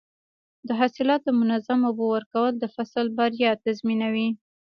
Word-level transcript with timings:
د 0.67 0.69
حاصلاتو 0.79 1.29
منظم 1.41 1.79
اوبه 1.87 2.05
ورکول 2.13 2.53
د 2.57 2.65
فصل 2.75 3.05
بریا 3.17 3.51
تضمینوي. 3.65 4.29